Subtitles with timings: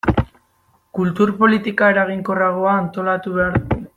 [0.99, 3.83] Kultur politika eraginkorragoa antolatu behar dugu.